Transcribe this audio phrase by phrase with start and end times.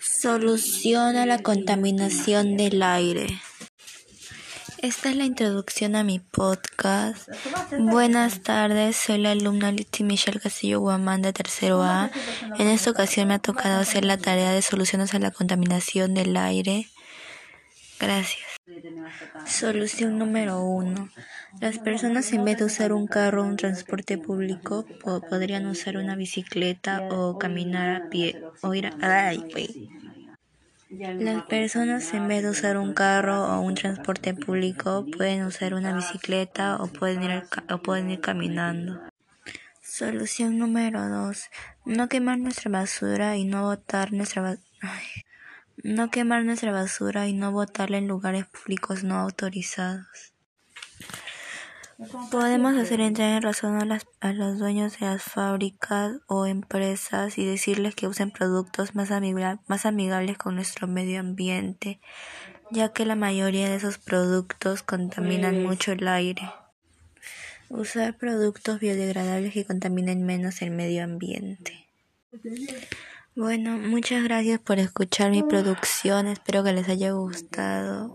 [0.00, 3.40] Solución a la contaminación del aire.
[4.78, 7.28] Esta es la introducción a mi podcast.
[7.78, 12.10] Buenas tardes, soy la alumna Litsi Michelle Castillo Guamán de tercero A.
[12.58, 16.36] En esta ocasión me ha tocado hacer la tarea de soluciones a la contaminación del
[16.36, 16.88] aire.
[18.02, 18.42] Gracias.
[19.46, 21.08] Solución número uno.
[21.60, 24.84] Las personas en vez de usar un carro o un transporte público
[25.30, 29.28] podrían usar una bicicleta o caminar a pie o ir a...
[29.28, 29.44] Ay,
[30.90, 35.94] Las personas en vez de usar un carro o un transporte público pueden usar una
[35.94, 39.00] bicicleta o pueden ir, o pueden ir caminando.
[39.80, 41.50] Solución número dos.
[41.84, 44.66] No quemar nuestra basura y no botar nuestra basura.
[45.76, 50.32] No quemar nuestra basura y no botarla en lugares públicos no autorizados.
[52.30, 57.44] Podemos hacer entrar en razón a, a, los dueños de las fábricas o empresas y
[57.44, 59.10] decirles que usen productos más,
[59.66, 62.00] más amigables con nuestro medio ambiente,
[62.70, 66.50] ya que la mayoría de esos productos contaminan pues mucho el aire.
[67.68, 71.88] Usar productos biodegradables que contaminen menos el medio ambiente.
[73.34, 76.26] Bueno, muchas gracias por escuchar mi producción.
[76.28, 78.14] Espero que les haya gustado.